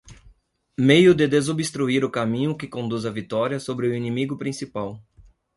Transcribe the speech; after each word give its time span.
meio 0.79 1.13
de 1.13 1.27
desobstruir 1.27 2.03
o 2.03 2.09
caminho 2.09 2.57
que 2.57 2.67
conduz 2.67 3.05
à 3.05 3.11
vitória 3.11 3.59
sobre 3.59 3.87
o 3.87 3.93
inimigo 3.93 4.35
principal 4.35 4.99